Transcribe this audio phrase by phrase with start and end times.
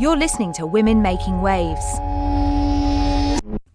[0.00, 1.84] You're listening to Women Making Waves.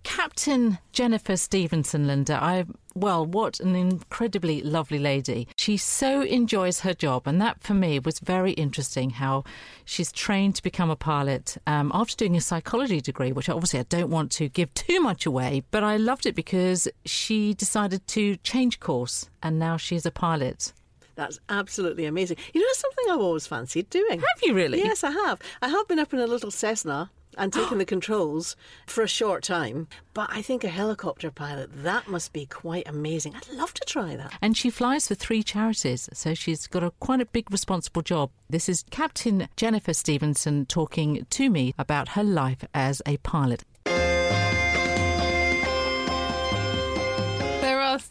[0.03, 2.41] Captain Jennifer Stevenson, Linda.
[2.41, 2.63] I
[2.95, 5.49] well, what an incredibly lovely lady.
[5.57, 9.09] She so enjoys her job, and that for me was very interesting.
[9.09, 9.43] How
[9.83, 13.85] she's trained to become a pilot um, after doing a psychology degree, which obviously I
[13.89, 18.37] don't want to give too much away, but I loved it because she decided to
[18.37, 20.71] change course, and now she's a pilot.
[21.15, 22.37] That's absolutely amazing.
[22.53, 24.19] You know, something I've always fancied doing.
[24.19, 24.79] Have you really?
[24.79, 25.39] Yes, I have.
[25.61, 28.55] I have been up in a little Cessna and taken the controls
[28.87, 29.87] for a short time.
[30.13, 33.35] But I think a helicopter pilot, that must be quite amazing.
[33.35, 34.33] I'd love to try that.
[34.41, 38.31] And she flies for three charities, so she's got a quite a big responsible job.
[38.49, 43.63] This is Captain Jennifer Stevenson talking to me about her life as a pilot.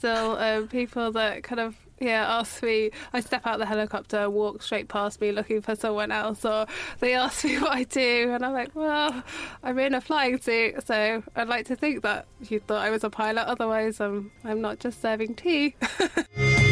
[0.03, 2.91] Still uh, people that kind of yeah, ask me.
[3.13, 6.67] I step out the helicopter, walk straight past me looking for someone else, or
[6.99, 9.23] they ask me what I do, and I'm like, well,
[9.63, 13.05] I'm in a flying suit, so I'd like to think that you thought I was
[13.05, 13.43] a pilot.
[13.47, 15.77] Otherwise, I'm I'm not just serving tea.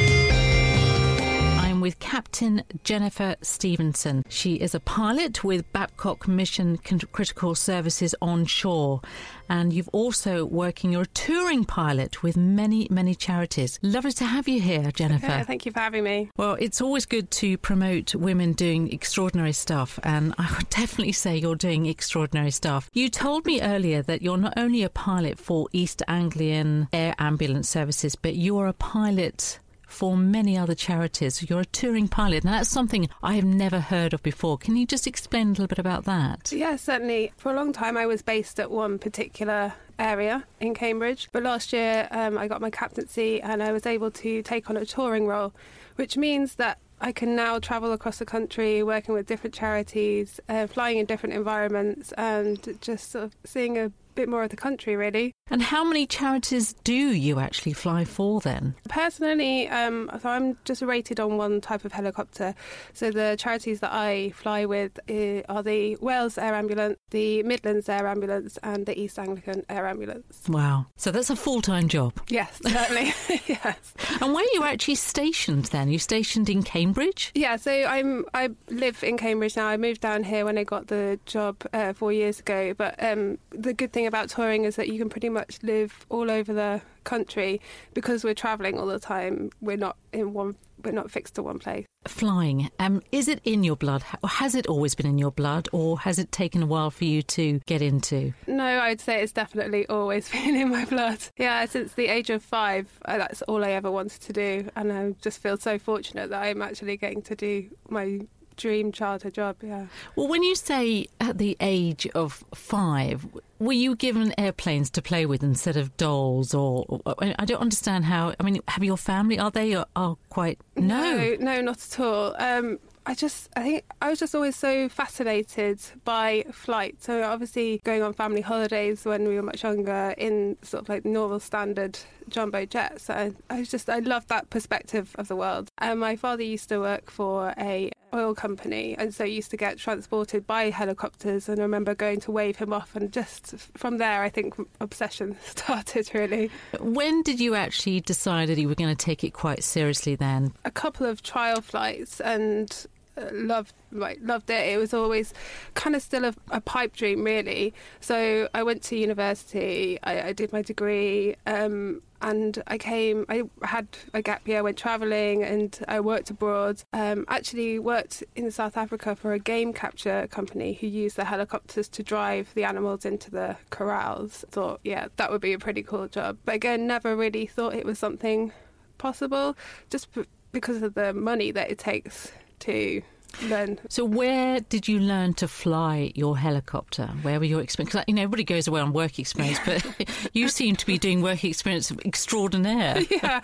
[1.80, 4.22] I'm with Captain Jennifer Stevenson.
[4.28, 9.00] She is a pilot with Babcock Mission Critical Services on shore.
[9.48, 13.78] And you've also working, you're a touring pilot with many, many charities.
[13.80, 15.24] Lovely to have you here, Jennifer.
[15.24, 16.30] Yeah, thank you for having me.
[16.36, 19.98] Well, it's always good to promote women doing extraordinary stuff.
[20.02, 22.90] And I would definitely say you're doing extraordinary stuff.
[22.92, 27.70] You told me earlier that you're not only a pilot for East Anglian Air Ambulance
[27.70, 31.48] Services, but you're a pilot for many other charities.
[31.48, 34.56] You're a touring pilot, and that's something I have never heard of before.
[34.56, 36.52] Can you just explain a little bit about that?
[36.52, 37.32] Yeah, certainly.
[37.36, 41.72] For a long time, I was based at one particular area in Cambridge, but last
[41.72, 45.26] year um, I got my captaincy and I was able to take on a touring
[45.26, 45.52] role,
[45.96, 50.66] which means that I can now travel across the country working with different charities, uh,
[50.66, 54.96] flying in different environments, and just sort of seeing a bit more of the country,
[54.96, 55.32] really.
[55.50, 58.74] And how many charities do you actually fly for then?
[58.88, 62.54] Personally, um, so I'm just rated on one type of helicopter.
[62.92, 67.88] So the charities that I fly with uh, are the Wales Air Ambulance, the Midlands
[67.88, 70.42] Air Ambulance, and the East Anglian Air Ambulance.
[70.48, 70.86] Wow.
[70.96, 72.12] So that's a full time job.
[72.28, 73.12] Yes, certainly.
[73.46, 73.94] yes.
[74.20, 75.88] And where are you actually stationed then?
[75.88, 77.32] Are you stationed in Cambridge?
[77.34, 79.66] Yeah, so I'm I live in Cambridge now.
[79.66, 82.74] I moved down here when I got the job uh, four years ago.
[82.74, 86.30] But um, the good thing about touring is that you can pretty much live all
[86.30, 87.60] over the country
[87.94, 89.50] because we're travelling all the time.
[89.60, 90.56] We're not in one.
[90.82, 91.84] We're not fixed to one place.
[92.06, 94.02] Flying, um, is it in your blood?
[94.24, 97.20] Has it always been in your blood, or has it taken a while for you
[97.22, 98.32] to get into?
[98.46, 101.18] No, I'd say it's definitely always been in my blood.
[101.36, 104.90] Yeah, since the age of five, uh, that's all I ever wanted to do, and
[104.90, 108.20] I just feel so fortunate that I'm actually getting to do my
[108.60, 109.86] dream childhood job, yeah.
[110.16, 113.26] Well, when you say at the age of five,
[113.60, 116.54] were you given airplanes to play with instead of dolls?
[116.54, 118.34] Or, I don't understand how.
[118.40, 122.34] I mean, have your family are they are, quite no, no, no, not at all.
[122.38, 127.02] Um, I just, I think I was just always so fascinated by flight.
[127.02, 131.04] So obviously, going on family holidays when we were much younger in sort of like
[131.04, 131.98] normal standard
[132.30, 133.10] jumbo jets.
[133.10, 135.68] I, I just, I loved that perspective of the world.
[135.78, 139.78] And my father used to work for a oil company, and so used to get
[139.78, 141.48] transported by helicopters.
[141.48, 145.36] And I remember going to wave him off, and just from there, I think obsession
[145.44, 146.50] started really.
[146.80, 150.16] When did you actually decide that you were going to take it quite seriously?
[150.16, 152.86] Then a couple of trial flights, and
[153.32, 154.72] loved like loved it.
[154.72, 155.34] It was always
[155.74, 157.74] kind of still a, a pipe dream, really.
[158.00, 159.98] So I went to university.
[160.02, 163.26] I, I did my degree, um, and I came.
[163.28, 166.82] I had a gap year, went travelling, and I worked abroad.
[166.92, 171.88] Um, actually, worked in South Africa for a game capture company who used the helicopters
[171.88, 174.44] to drive the animals into the corrals.
[174.50, 176.38] Thought, yeah, that would be a pretty cool job.
[176.44, 178.52] But again, never really thought it was something
[178.98, 179.56] possible,
[179.88, 183.02] just p- because of the money that it takes to
[183.42, 183.78] learn.
[183.88, 187.06] So, where did you learn to fly your helicopter?
[187.22, 187.92] Where were your experience?
[187.92, 189.84] Because you know everybody goes away on work experience, but
[190.32, 193.00] you seem to be doing work experience extraordinaire.
[193.10, 193.40] yeah.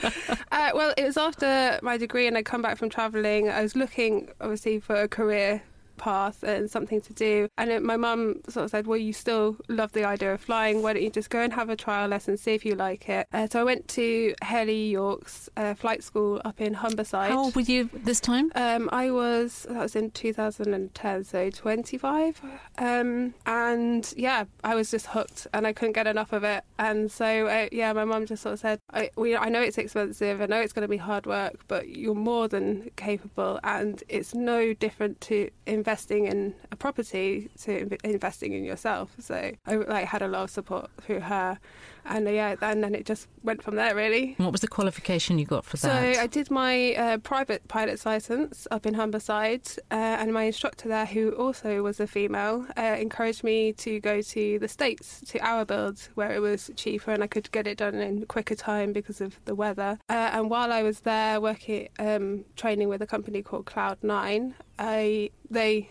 [0.52, 3.48] Uh, well, it was after my degree, and I'd come back from travelling.
[3.48, 5.62] I was looking, obviously, for a career
[5.96, 7.48] path and something to do.
[7.58, 10.82] And it, my mum sort of said, Well, you still love the idea of flying.
[10.82, 13.26] Why don't you just go and have a trial lesson, see if you like it?
[13.32, 17.28] Uh, so I went to Hayley York's uh, flight school up in Humberside.
[17.28, 18.52] How old were you this time?
[18.54, 22.40] Um, I was, that was in 2010, so 25.
[22.78, 26.64] Um, and yeah, I was just hooked and I couldn't get enough of it.
[26.78, 29.78] And so, uh, yeah, my mum just sort of said, I, we, I know it's
[29.78, 34.02] expensive, I know it's going to be hard work, but you're more than capable and
[34.08, 39.14] it's no different to in investing in a property to inv- investing in yourself.
[39.20, 41.60] So I like had a lot of support through her,
[42.08, 44.34] and uh, yeah, and then it just went from there really.
[44.38, 46.14] What was the qualification you got for So that?
[46.14, 50.88] So I did my uh, private pilot's license up in Humberside, uh, and my instructor
[50.88, 55.40] there, who also was a female, uh, encouraged me to go to the States, to
[55.40, 58.92] hour build, where it was cheaper and I could get it done in quicker time
[58.92, 59.98] because of the weather.
[60.08, 64.54] Uh, and while I was there working, um, training with a company called Cloud Nine,
[64.78, 65.88] I they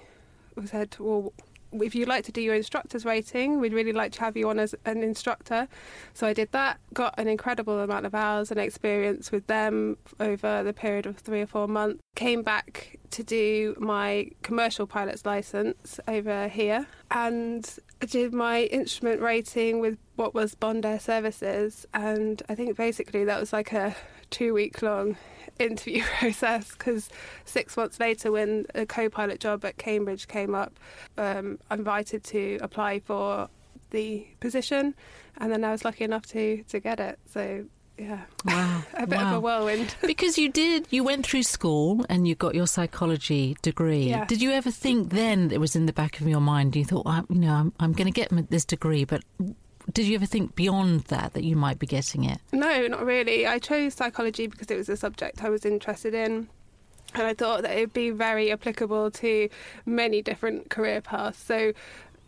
[0.66, 1.34] said, well,
[1.72, 4.60] if you'd like to do your instructor's rating, we'd really like to have you on
[4.60, 5.68] as an instructor.
[6.14, 10.64] So I did that, got an incredible amount of hours and experience with them over
[10.64, 12.02] the period of three or four months.
[12.16, 19.22] Came back to do my commercial pilot's license over here and I did my instrument
[19.22, 21.86] rating with what was Bond Air Services.
[21.94, 23.96] And I think basically that was like a
[24.30, 25.18] two week long
[25.60, 27.10] interview process because
[27.45, 30.80] six months later, when a co pilot job at Cambridge came up,
[31.18, 33.50] um, I invited to apply for
[33.92, 34.95] the position,
[35.38, 37.19] and then I was lucky enough to, to get it.
[37.31, 37.66] So,
[37.98, 39.30] yeah, wow, a bit wow.
[39.30, 39.95] of a whirlwind.
[40.01, 44.10] because you did, you went through school and you got your psychology degree.
[44.10, 44.25] Yeah.
[44.25, 46.75] Did you ever think then it was in the back of your mind?
[46.75, 49.24] You thought, well, you know, I'm, I'm going to get this degree, but
[49.95, 52.39] did you ever think beyond that that you might be getting it?
[52.51, 53.47] No, not really.
[53.47, 56.50] I chose psychology because it was a subject I was interested in.
[57.13, 59.50] And I thought that it would be very applicable to
[59.86, 61.42] many different career paths.
[61.42, 61.71] So,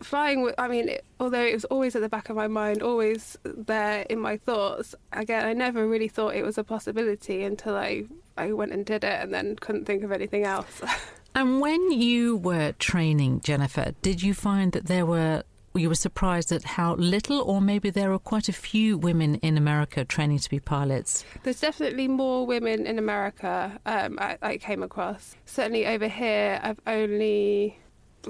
[0.01, 3.37] flying, I mean, it, although it was always at the back of my mind, always
[3.43, 8.05] there in my thoughts, again, I never really thought it was a possibility until I,
[8.37, 10.81] I went and did it and then couldn't think of anything else.
[11.35, 15.43] and when you were training, Jennifer, did you find that there were
[15.77, 19.57] you were surprised at how little, or maybe there are quite a few women in
[19.57, 21.23] America training to be pilots.
[21.43, 25.35] There's definitely more women in America um, I, I came across.
[25.45, 27.77] Certainly over here, I've only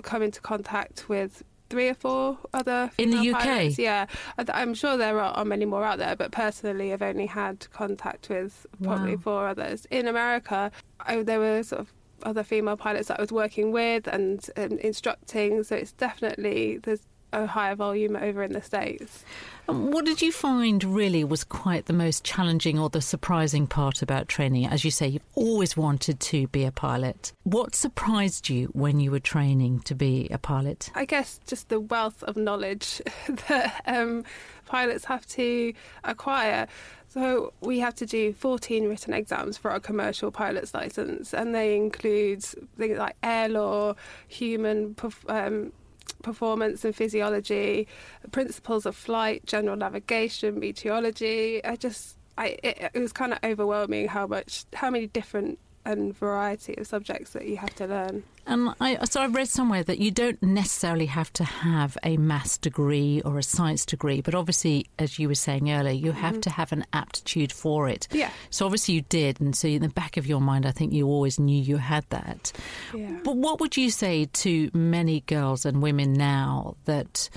[0.04, 3.42] come into contact with three or four other in the UK.
[3.42, 3.80] Pilots.
[3.80, 4.06] Yeah,
[4.38, 8.66] I'm sure there are, many more out there, but personally, I've only had contact with
[8.84, 9.22] probably wow.
[9.22, 9.86] four others.
[9.92, 10.72] In America,
[11.02, 14.78] I, there were sort of other female pilots that I was working with and um,
[14.80, 17.02] instructing, so it's definitely there's
[17.34, 19.24] higher volume over in the States.
[19.70, 24.02] Um, what did you find really was quite the most challenging or the surprising part
[24.02, 24.66] about training?
[24.66, 27.34] As you say, you've always wanted to be a pilot.
[27.44, 30.90] What surprised you when you were training to be a pilot?
[30.96, 33.02] I guess just the wealth of knowledge
[33.48, 34.24] that um,
[34.66, 35.74] pilots have to
[36.04, 36.68] acquire.
[37.10, 41.76] So we have to do 14 written exams for our commercial pilot's license, and they
[41.76, 43.96] include things like air law,
[44.28, 44.96] human
[45.28, 45.72] um,
[46.28, 47.88] performance and physiology,
[48.32, 51.64] principles of flight, general navigation, meteorology.
[51.64, 56.16] I just, I it, it was kind of overwhelming how much, how many different and
[56.16, 58.24] variety of subjects that you have to learn.
[58.46, 62.58] And I, so I've read somewhere that you don't necessarily have to have a maths
[62.58, 66.42] degree or a science degree, but obviously, as you were saying earlier, you have mm-hmm.
[66.42, 68.08] to have an aptitude for it.
[68.12, 68.30] Yeah.
[68.50, 71.08] So obviously you did, and so in the back of your mind, I think you
[71.08, 72.52] always knew you had that.
[72.94, 73.20] Yeah.
[73.24, 77.30] But what would you say to many girls and women now that?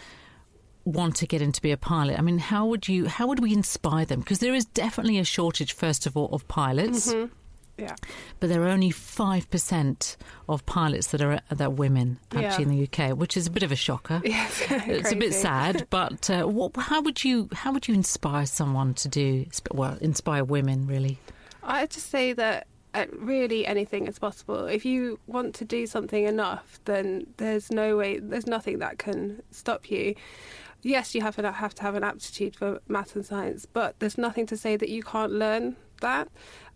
[0.86, 3.52] want to get into be a pilot i mean how would you how would we
[3.52, 7.30] inspire them because there is definitely a shortage first of all of pilots mm-hmm.
[7.80, 7.96] Yeah.
[8.38, 10.16] But there are only 5%
[10.48, 12.70] of pilots that are that are women actually yeah.
[12.70, 14.22] in the UK, which is a bit of a shocker.
[14.30, 18.46] Yes, it's a bit sad, but uh, what, how would you how would you inspire
[18.46, 21.18] someone to do well, inspire women really?
[21.62, 24.66] I just say that uh, really anything is possible.
[24.66, 29.42] If you want to do something enough, then there's no way there's nothing that can
[29.50, 30.14] stop you
[30.82, 34.18] yes, you have to have to have an aptitude for math and science, but there's
[34.18, 36.28] nothing to say that you can't learn that.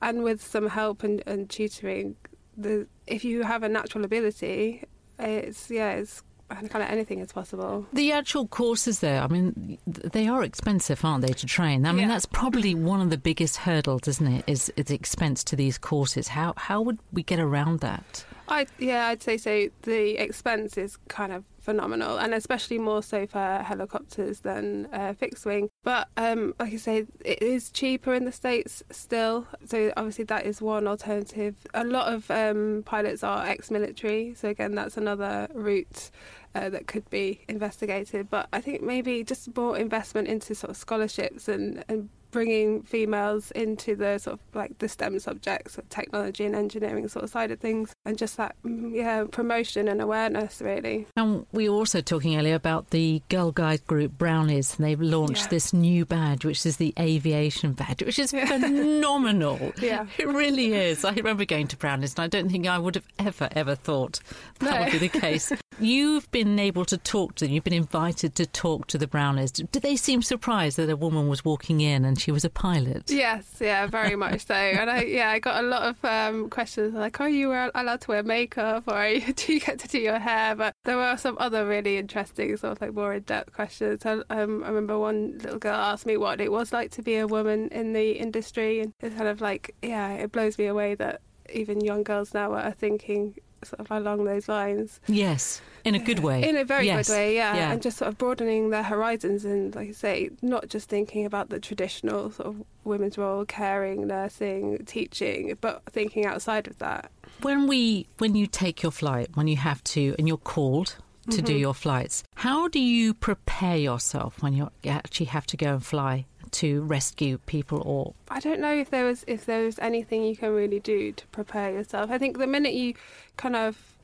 [0.03, 2.17] And with some help and, and tutoring,
[2.57, 4.85] the, if you have a natural ability,
[5.19, 7.87] it's yeah, it's kind of anything is possible.
[7.93, 11.87] The actual courses, though, I mean, they are expensive, aren't they, to train?
[11.87, 12.09] I mean, yeah.
[12.09, 14.45] that's probably one of the biggest hurdles, isn't it?
[14.47, 16.29] Is, is the expense to these courses?
[16.29, 18.25] How how would we get around that?
[18.49, 19.69] I yeah, I'd say so.
[19.83, 25.47] The expense is kind of phenomenal, and especially more so for helicopters than uh, fixed
[25.47, 25.71] wing.
[25.83, 29.47] But um, like I say, it is cheaper in the states still.
[29.65, 31.55] So obviously that is one alternative.
[31.73, 36.11] A lot of um, pilots are ex-military, so again that's another route.
[36.57, 40.77] Uh, that could be investigated, but I think maybe just more investment into sort of
[40.77, 46.45] scholarships and, and bringing females into the sort of like the STEM subjects of technology
[46.45, 50.61] and engineering sort of side of things, and just that mm, yeah promotion and awareness
[50.61, 51.07] really.
[51.17, 55.45] And we were also talking earlier about the Girl Guide group Brownies, and they've launched
[55.45, 55.49] Yeah.
[55.49, 58.33] this new badge, which is the aviation badge, which is
[58.85, 59.73] phenomenal.
[59.81, 60.07] Yeah.
[60.19, 61.05] It really is.
[61.05, 64.21] I remember going to Brownies, and I don't think I would have ever, ever thought
[64.59, 64.83] that No.
[64.85, 65.53] would be the case.
[65.81, 67.53] You've been able to talk to them.
[67.55, 69.51] You've been invited to talk to the Brownies.
[69.51, 73.11] Did they seem surprised that a woman was walking in and she was a pilot?
[73.11, 74.55] Yes, yeah, very much so.
[74.55, 78.09] And I, yeah, I got a lot of um, questions like, "Are you allowed to
[78.09, 79.03] wear makeup, or
[79.37, 82.73] do you get to do your hair?" But there were some other really interesting, sort
[82.73, 84.07] of like more in-depth questions.
[84.07, 87.17] I, um, I remember one little girl asked me what it was like to be
[87.17, 90.95] a woman in the industry, and it's kind of like, yeah, it blows me away
[90.95, 91.21] that
[91.53, 95.01] even young girls now are thinking sort of along those lines.
[95.07, 96.49] Yes, in a good way.
[96.49, 97.09] In a very Yes.
[97.09, 97.55] good way, yeah.
[97.55, 97.73] Yeah.
[97.73, 101.51] And just sort of broadening their horizons and, like I say, not just thinking about
[101.51, 107.11] the traditional sort of women's role, caring, nursing, teaching, but thinking outside of that.
[107.43, 110.97] When we, when you take your flight, when you have to, and you're called
[111.31, 111.61] to do mm-hmm.
[111.61, 116.27] your flights, how do you prepare yourself when you actually have to go and fly
[116.55, 117.83] to rescue people?
[117.85, 121.13] Or I don't know if there was if there was anything you can really do
[121.13, 122.11] to prepare yourself.
[122.11, 122.95] I think the minute you
[123.37, 123.95] kind of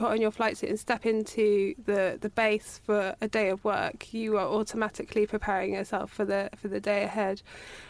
[0.00, 3.62] put on your flight suit and step into the, the base for a day of
[3.64, 7.42] work, you are automatically preparing yourself for the for the day ahead.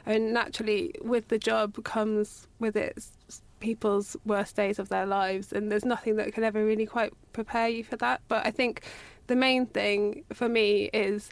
[0.04, 3.12] And naturally, with the job comes with its
[3.60, 7.68] people's worst days of their lives, and there's nothing that can ever really quite prepare
[7.68, 8.22] you for that.
[8.26, 8.82] But I think
[9.28, 11.30] the main thing for me is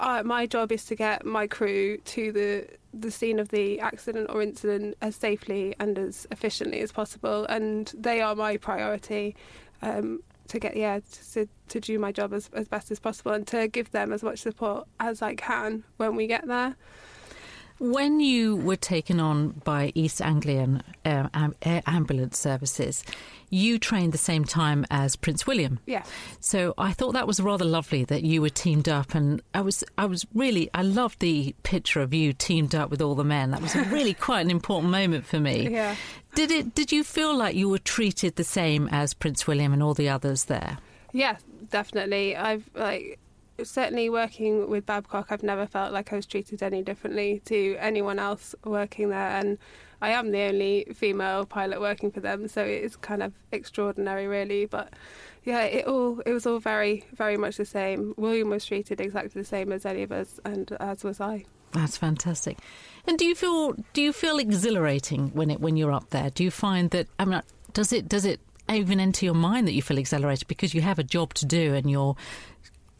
[0.00, 4.28] uh, my job is to get my crew to the the scene of the accident
[4.30, 9.36] or incident as safely and as efficiently as possible, and they are my priority.
[9.82, 10.98] Um, to get yeah
[11.32, 14.20] to, to do my job as, as best as possible and to give them as
[14.20, 16.74] much support as I can when we get there.
[17.80, 23.02] When you were taken on by East Anglian uh, am- Air Ambulance Services,
[23.48, 25.80] you trained the same time as Prince William.
[25.86, 26.04] Yeah.
[26.40, 29.82] So I thought that was rather lovely that you were teamed up, and I was
[29.98, 33.50] I was really I loved the picture of you teamed up with all the men.
[33.50, 35.68] That was really quite an important moment for me.
[35.70, 35.96] Yeah.
[36.34, 36.74] Did it?
[36.74, 40.10] Did you feel like you were treated the same as Prince William and all the
[40.10, 40.76] others there?
[41.12, 41.38] Yeah,
[41.70, 42.36] definitely.
[42.36, 43.18] I've like
[43.64, 45.28] certainly working with Babcock.
[45.30, 49.58] I've never felt like I was treated any differently to anyone else working there, and
[50.02, 54.26] I am the only female pilot working for them, so it is kind of extraordinary,
[54.26, 54.66] really.
[54.66, 54.92] But
[55.44, 58.14] yeah, it all it was all very very much the same.
[58.16, 61.44] William was treated exactly the same as any of us, and as was I.
[61.72, 62.58] That's fantastic.
[63.06, 66.30] And do you feel do you feel exhilarating when it when you're up there?
[66.30, 68.40] Do you find that I mean, does it does it
[68.70, 71.74] even enter your mind that you feel exhilarated because you have a job to do
[71.74, 72.16] and you're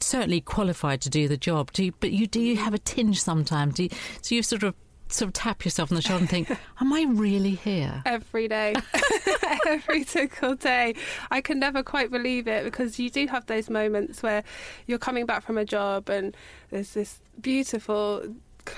[0.03, 1.73] certainly qualified to do the job?
[1.73, 3.75] Do you, but you do you have a tinge sometimes?
[3.75, 3.91] Do you,
[4.23, 4.75] so you sort of
[5.09, 8.75] sort of tap yourself on the shoulder and think, "Am I really here?" every day,
[9.67, 10.95] every single day.
[11.31, 14.43] I can never quite believe it because you do have those moments where
[14.87, 16.37] you're coming back from a job and
[16.71, 18.23] there's this beautiful,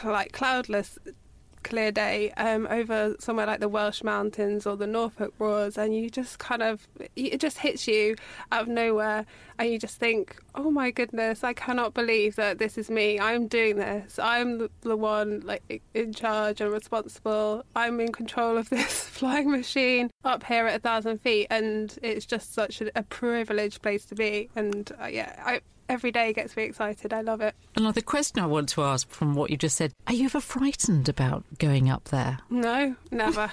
[0.04, 0.98] like cloudless,
[1.62, 6.10] clear day um, over somewhere like the Welsh mountains or the Norfolk Broads, and you
[6.10, 8.16] just kind of it just hits you
[8.50, 9.26] out of nowhere,
[9.58, 13.18] and you just think, "Oh my goodness, I cannot believe that this is me.
[13.18, 14.18] I'm doing this.
[14.18, 17.64] I'm the, one like in charge and responsible.
[17.74, 22.26] I'm in control of this flying machine up here at a thousand feet, and it's
[22.26, 24.50] just such a, a privileged place to be.
[24.54, 25.60] And uh, yeah, I,
[25.92, 27.12] every day gets me excited.
[27.12, 27.54] I love it.
[27.76, 31.08] Another question I want to ask from what you just said: Are you ever frightened
[31.08, 32.38] about going up there?
[32.48, 33.50] No, never.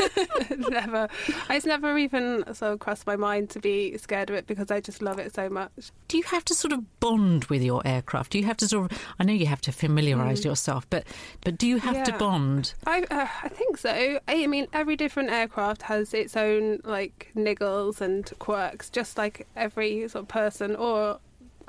[0.56, 1.08] never.
[1.50, 4.80] It's never even sort of crossed my mind to be scared of it because I
[4.80, 5.90] just love it so much.
[6.08, 8.32] do you have to sort of bond with your aircraft?
[8.32, 8.98] Do you have to sort of?
[9.18, 11.04] I know you have to familiarise yourself, but
[11.42, 12.74] but do you have to bond?
[12.86, 14.20] I uh, I think so.
[14.28, 20.08] I mean, every different aircraft has its own like niggles and quirks, just like every
[20.08, 21.18] sort of person or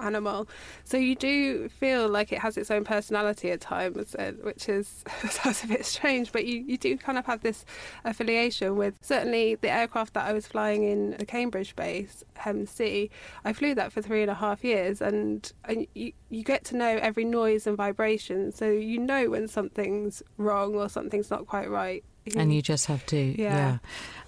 [0.01, 0.47] animal.
[0.83, 5.03] So you do feel like it has its own personality at times, uh, which is
[5.29, 7.65] sounds a bit strange, but you, you do kind of have this
[8.05, 13.09] affiliation with certainly the aircraft that I was flying in the Cambridge base, HEMC.
[13.45, 16.77] I flew that for three and a half years, and, and you, you get to
[16.77, 21.69] know every noise and vibration, so you know when something's wrong or something's not quite
[21.69, 22.03] right.
[22.35, 23.55] And you just have to, yeah.
[23.55, 23.77] Yeah.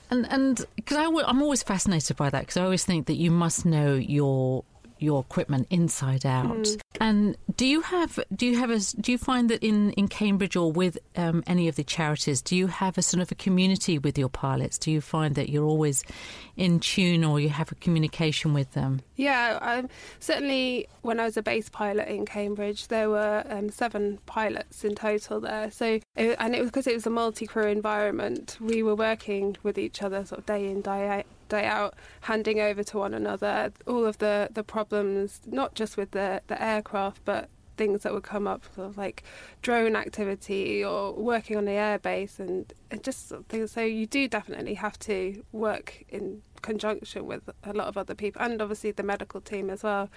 [0.10, 3.66] And and because I'm always fascinated by that because I always think that you must
[3.66, 4.64] know your
[5.04, 6.48] your equipment inside out.
[6.48, 6.80] Mm.
[7.02, 10.56] And do you have do you have a do you find that in in Cambridge
[10.56, 13.98] or with um, any of the charities do you have a sort of a community
[14.00, 14.78] with your pilots?
[14.78, 16.04] Do you find that you're always
[16.56, 19.02] in tune or you have a communication with them?
[19.16, 24.20] Yeah, um, certainly when I was a base pilot in Cambridge, there were um, seven
[24.26, 25.70] pilots in total there.
[25.72, 28.58] So, it, and it was because it was a multi-crew environment.
[28.60, 31.26] We were working with each other, sort of day in, day out,
[31.58, 31.92] day out,
[32.22, 36.58] handing over to one another all of the the problems, not just with the the
[36.74, 37.44] aircraft, but
[37.76, 39.24] things that would come up, sort of like
[39.62, 43.72] drone activity or working on the airbase, and, and just things.
[43.72, 48.42] So you do definitely have to work in conjunction with a lot of other people,
[48.42, 50.10] and obviously the medical team as well.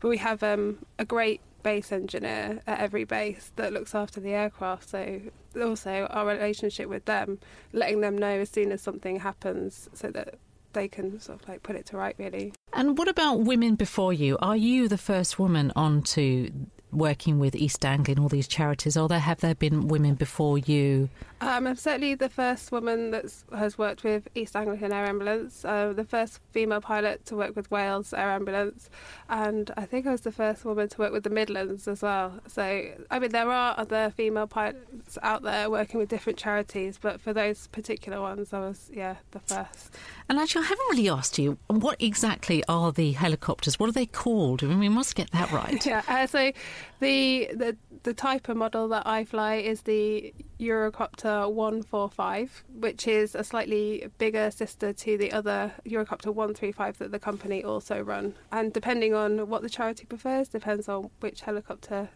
[0.00, 4.34] But we have um, a great base engineer at every base that looks after the
[4.34, 4.90] aircraft.
[4.90, 5.20] So
[5.60, 7.38] also our relationship with them,
[7.72, 10.34] letting them know as soon as something happens, so that
[10.74, 12.52] they can sort of like put it to right really.
[12.72, 14.36] And what about women before you?
[14.40, 16.50] Are you the first woman onto
[16.92, 20.58] working with East Anglia and all these charities, or there have there been women before
[20.58, 21.08] you?
[21.44, 25.92] Um, I'm certainly the first woman that has worked with East Anglian Air Ambulance, uh,
[25.94, 28.88] the first female pilot to work with Wales Air Ambulance,
[29.28, 32.40] and I think I was the first woman to work with the Midlands as well.
[32.46, 32.62] So,
[33.10, 37.34] I mean, there are other female pilots out there working with different charities, but for
[37.34, 39.94] those particular ones, I was, yeah, the first.
[40.30, 43.78] And actually, I haven't really asked you what exactly are the helicopters?
[43.78, 44.64] What are they called?
[44.64, 45.84] I mean, we must get that right.
[45.86, 46.52] yeah, uh, so
[47.00, 53.34] the, the the type of model that I fly is the Eurocopter 145, which is
[53.34, 58.34] a slightly bigger sister to the other Eurocopter 135 that the company also run.
[58.52, 62.08] And depending on what the charity prefers, depends on which helicopter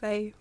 [0.00, 0.34] they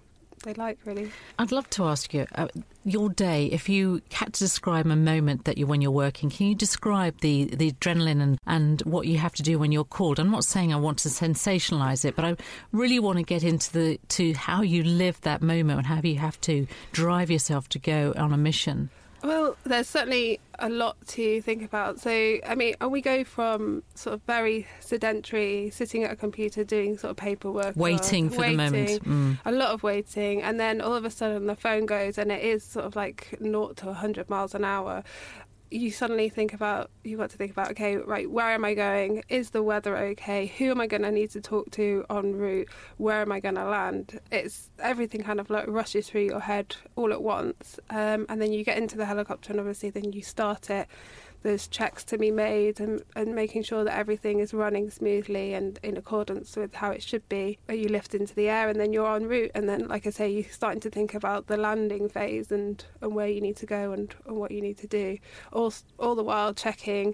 [0.45, 1.11] they like, really.
[1.37, 2.47] I'd love to ask you uh,
[2.85, 3.47] your day.
[3.47, 7.19] If you had to describe a moment that you when you're working, can you describe
[7.19, 10.19] the the adrenaline and and what you have to do when you're called?
[10.19, 12.37] I'm not saying I want to sensationalize it, but I
[12.71, 16.17] really want to get into the to how you live that moment and how you
[16.17, 18.89] have to drive yourself to go on a mission.
[19.24, 22.00] Well, there's certainly a lot to think about.
[22.00, 26.98] So, I mean, we go from sort of very sedentary, sitting at a computer doing
[26.98, 29.39] sort of paperwork, waiting for waiting, the moment, mm.
[29.45, 32.43] a lot of waiting, and then all of a sudden the phone goes and it
[32.43, 35.03] is sort of like naught to 100 miles an hour,
[35.75, 39.24] you suddenly think about you've got to think about okay right where am i going?
[39.29, 40.48] Is the weather okay?
[40.58, 42.67] Who am i going to need to talk to en route?
[42.98, 44.20] Where am i going to land?
[44.32, 47.79] It's everything kind of like rushes through your head all at once.
[47.89, 50.88] Um, and then you get into the helicopter and obviously then you start it
[51.45, 55.79] there's checks to be made and, and making sure that everything is running smoothly and
[55.83, 57.59] in accordance with how it should be.
[57.69, 59.51] You lift into the air and then you're en route.
[59.53, 63.13] And then, like I say, you're starting to think about the landing phase and, and
[63.13, 65.20] where you need to go and, and what you need to do.
[65.53, 67.13] All, all the while checking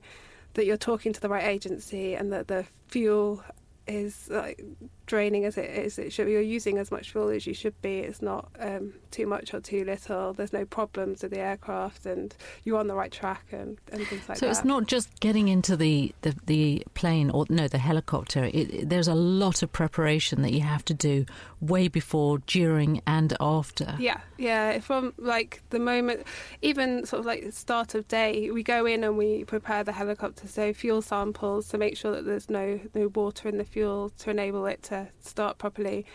[0.54, 3.44] that you're talking to the right agency and that the fuel
[3.86, 4.64] is like
[5.12, 6.00] draining as it is.
[6.00, 8.00] It should you're using as much fuel as you should be.
[8.00, 10.32] It's not um, too much or too little.
[10.32, 14.30] There's no problems with the aircraft, and you're on the right track and, and things
[14.30, 14.56] like so that.
[14.56, 18.50] So it's not just getting into the, the, the plane or no the helicopter.
[18.54, 21.26] It, there's a lot of preparation that you have to do
[21.60, 23.98] way before, during, and after.
[24.00, 24.80] Yeah, yeah.
[24.80, 26.26] From like the moment,
[26.62, 29.92] even sort of like the start of day, we go in and we prepare the
[29.92, 30.48] helicopter.
[30.48, 34.30] So fuel samples to make sure that there's no no water in the fuel to
[34.30, 36.06] enable it to start properly.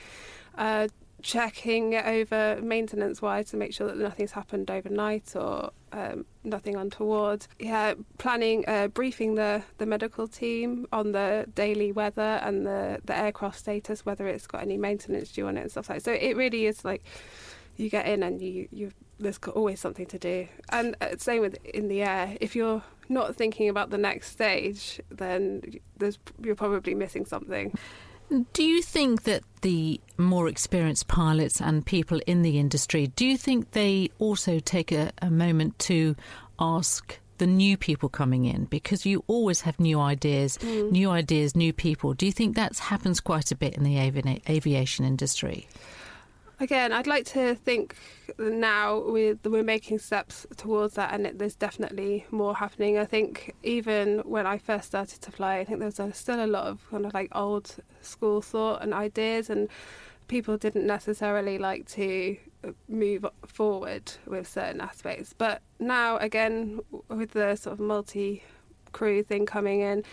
[0.56, 0.88] Uh,
[1.22, 7.46] checking over maintenance wise to make sure that nothing's happened overnight or um, nothing untoward.
[7.58, 13.16] Yeah, planning, uh, briefing the, the medical team on the daily weather and the, the
[13.16, 16.04] aircraft status, whether it's got any maintenance due on it and stuff like that.
[16.04, 17.02] So it really is like
[17.76, 20.46] you get in and you, you there's always something to do.
[20.70, 22.36] And uh, same with in the air.
[22.40, 25.62] If you're not thinking about the next stage, then
[25.96, 27.76] there's you're probably missing something.
[28.52, 33.36] Do you think that the more experienced pilots and people in the industry, do you
[33.36, 36.16] think they also take a, a moment to
[36.58, 40.90] ask the new people coming in because you always have new ideas, mm.
[40.90, 42.14] new ideas, new people.
[42.14, 45.68] Do you think that happens quite a bit in the avi- aviation industry?
[46.58, 47.96] Again, I'd like to think
[48.38, 52.98] now we're, we're making steps towards that, and it, there's definitely more happening.
[52.98, 56.44] I think even when I first started to fly, I think there was a, still
[56.44, 59.68] a lot of kind of like old school thought and ideas, and
[60.28, 62.36] people didn't necessarily like to
[62.88, 65.34] move forward with certain aspects.
[65.36, 68.42] But now, again, with the sort of multi
[68.92, 70.04] crew thing coming in,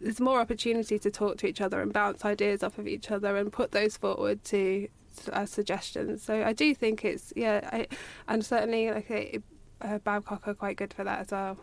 [0.00, 3.36] there's more opportunity to talk to each other and bounce ideas off of each other
[3.36, 4.88] and put those forward to
[5.32, 6.22] as suggestions.
[6.22, 7.86] So I do think it's yeah, I,
[8.28, 9.42] and certainly like
[9.80, 11.56] uh, Babcock are quite good for that as well.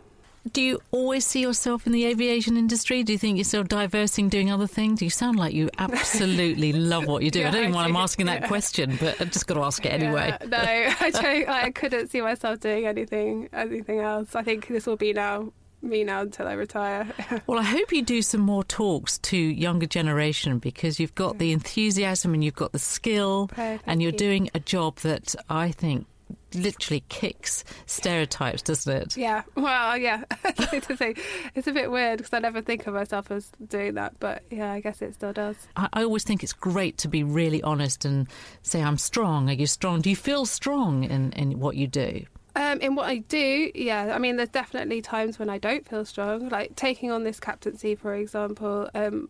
[0.52, 3.02] do you always see yourself in the aviation industry?
[3.02, 4.98] Do you think you're of diversing, doing other things?
[4.98, 7.40] Do You sound like you absolutely love what you do.
[7.40, 8.48] Yeah, I don't even know why I'm asking that Yeah.
[8.48, 10.36] question, but I've just got to ask it anyway.
[10.40, 10.58] Yeah, no,
[11.06, 11.48] I don't.
[11.48, 14.34] I couldn't see myself doing anything, anything else.
[14.34, 15.52] I think this will be now
[15.84, 17.06] me now until I retire.
[17.46, 21.52] Well, I hope you do some more talks to younger generation because you've got the
[21.52, 24.18] enthusiasm and you've got the skill, and you're you.
[24.18, 26.06] doing a job that I think
[26.54, 29.16] literally kicks stereotypes, doesn't it?
[29.16, 29.42] yeah.
[29.56, 30.24] Well, yeah.
[30.44, 31.14] to say,
[31.54, 34.72] it's a bit weird because I never think of myself as doing that, but yeah,
[34.72, 35.56] I guess it still does.
[35.76, 38.28] I, I always think it's great to be really honest and
[38.62, 39.50] say, I'm strong.
[39.50, 40.00] Are you strong?
[40.00, 42.24] Do you feel strong in, in what you do?
[42.56, 46.04] Um, in what I do, yeah, I mean, there's definitely times when I don't feel
[46.04, 46.48] strong.
[46.50, 49.28] Like taking on this captaincy, for example, um,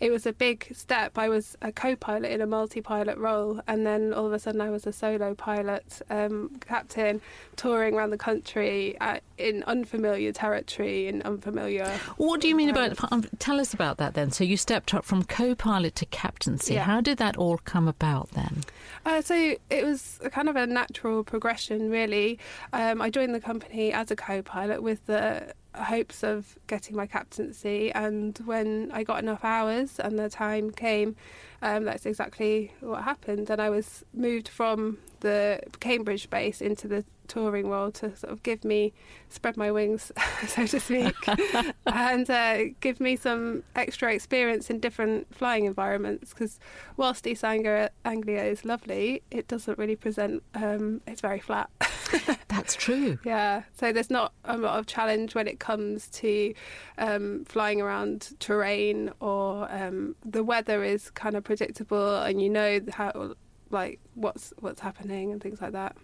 [0.00, 1.18] it was a big step.
[1.18, 4.70] I was a co-pilot in a multi-pilot role, and then all of a sudden I
[4.70, 7.20] was a solo pilot, um, captain,
[7.56, 11.86] touring around the country uh, in unfamiliar territory, in unfamiliar.
[12.16, 13.12] What do you mean about?
[13.12, 14.30] Um, tell us about that then.
[14.30, 16.74] So you stepped up from co-pilot to captaincy.
[16.74, 16.84] Yeah.
[16.84, 18.64] How did that all come about then?
[19.04, 22.29] Uh, so it was kind of a natural progression, really.
[22.72, 27.92] Um, I joined the company as a co-pilot with the hopes of getting my captaincy,
[27.92, 31.16] and when I got enough hours and the time came,
[31.62, 33.50] um, that's exactly what happened.
[33.50, 38.42] And I was moved from the Cambridge base into the touring role to sort of
[38.42, 38.92] give me
[39.28, 40.10] spread my wings,
[40.48, 41.14] so to speak,
[41.86, 46.30] and uh, give me some extra experience in different flying environments.
[46.30, 46.58] Because
[46.96, 50.42] whilst East Anglia, Anglia is lovely, it doesn't really present.
[50.54, 51.70] Um, it's very flat.
[52.48, 53.18] That's true.
[53.24, 56.52] Yeah, so there's not a lot of challenge when it comes to
[56.98, 62.80] um, flying around terrain or um, the weather is kind of predictable and you know
[62.90, 63.34] how
[63.70, 65.96] like what's what's happening and things like that.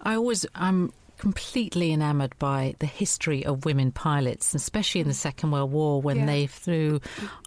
[0.00, 5.52] I always, I'm completely enamoured by the history of women pilots, especially in the Second
[5.52, 6.26] World War when Yeah.
[6.26, 7.00] they flew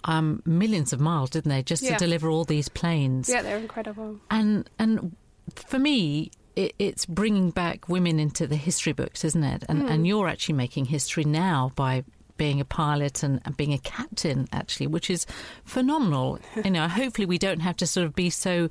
[0.05, 3.29] um, millions of miles, didn't they, just to deliver all these planes.
[3.29, 4.19] Yeah, they're incredible.
[4.31, 5.15] And and
[5.55, 9.63] for me, it's bringing back women into the history books, isn't it?
[9.69, 9.89] And Hmm.
[9.89, 12.03] and you're actually making history now by
[12.38, 15.25] being a pilot and, and being a captain, actually, which is
[15.65, 16.39] phenomenal.
[16.65, 18.69] you know, hopefully we don't have to sort of be so.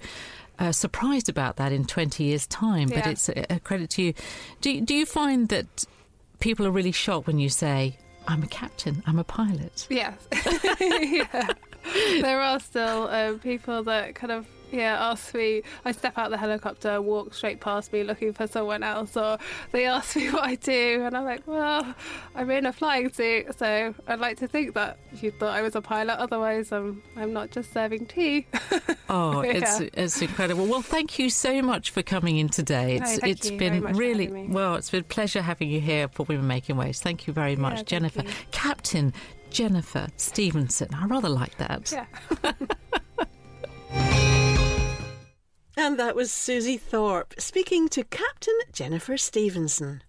[0.59, 3.09] Uh, surprised about that in 20 years' time, but Yeah.
[3.11, 4.15] it's a, a credit to you.
[4.63, 5.85] Do, you- do you find that
[6.41, 9.87] people are really shocked when you say, I'm a captain, I'm a pilot?
[9.91, 10.15] Yes.
[10.81, 11.53] yeah.
[12.21, 15.63] There are still um, people that kind of yeah ask me.
[15.85, 19.39] I step out the helicopter, walk straight past me, looking for someone else, or
[19.73, 21.95] they ask me what I do, and I'm like, well,
[22.35, 25.75] I'm in a flying suit, so I'd like to think that you thought I was
[25.77, 26.15] a pilot.
[26.19, 28.47] Otherwise, I'm I'm not just serving tea.
[29.09, 29.89] Oh, it's Yeah.
[29.95, 30.67] it's incredible.
[30.67, 32.99] Well, thank you so much for coming in today.
[32.99, 34.75] No, It's thank it's been really well.
[34.75, 37.01] It's been a pleasure having you here for Women Making Waves.
[37.01, 38.31] Thank you very much, thank Jennifer, you.
[38.51, 39.13] Captain
[39.51, 40.89] Jennifer Stevenson.
[40.93, 41.93] I rather like that.
[41.93, 42.53] yeah.
[45.79, 50.03] And that was Susie Thorpe speaking to Captain Jennifer Stevenson.